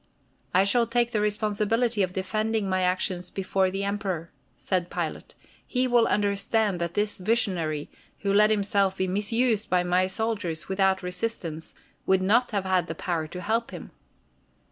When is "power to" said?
12.95-13.41